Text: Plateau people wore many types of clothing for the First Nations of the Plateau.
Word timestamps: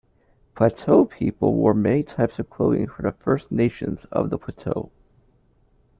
Plateau 0.55 1.05
people 1.05 1.53
wore 1.53 1.75
many 1.75 2.01
types 2.01 2.39
of 2.39 2.49
clothing 2.49 2.87
for 2.87 3.03
the 3.03 3.11
First 3.11 3.51
Nations 3.51 4.03
of 4.05 4.31
the 4.31 4.39
Plateau. 4.39 4.89